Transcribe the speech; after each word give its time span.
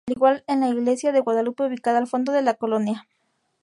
Al 0.07 0.13
igual 0.15 0.43
en 0.47 0.61
la 0.61 0.67
iglesia 0.69 1.11
de 1.11 1.19
Guadalupe 1.19 1.63
ubicada 1.67 1.99
al 1.99 2.07
fondo 2.07 2.31
de 2.31 2.41
la 2.41 2.55
colonia. 2.55 3.07